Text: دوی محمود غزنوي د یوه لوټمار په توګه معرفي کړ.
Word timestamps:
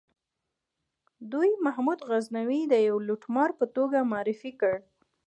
دوی 1.31 1.49
محمود 1.65 1.99
غزنوي 2.09 2.61
د 2.67 2.73
یوه 2.87 3.01
لوټمار 3.07 3.49
په 3.59 3.65
توګه 3.75 4.07
معرفي 4.11 4.51
کړ. 4.61 4.73